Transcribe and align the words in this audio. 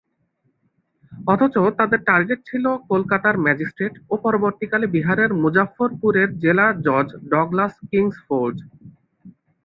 অথচ 1.27 1.55
তাদের 1.79 1.99
টার্গেট 2.07 2.39
ছিল 2.45 2.65
কলকাতার 2.91 3.35
ম্যাজিস্ট্রেট 3.37 3.93
ও 4.09 4.23
পরবর্তীকালে 4.25 4.85
বিহারের 4.87 5.31
মুজাফ্ফরপুরের 5.43 6.29
জেলা 6.43 6.67
জজ 6.85 7.07
ডগলাস 7.31 7.73
কিংসফোর্ড। 7.91 8.57